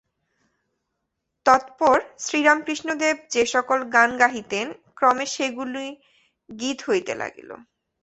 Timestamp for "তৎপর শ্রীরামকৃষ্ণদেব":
1.45-3.15